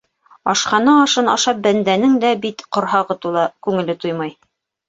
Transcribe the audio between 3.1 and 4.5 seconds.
тула- күңеле туймай.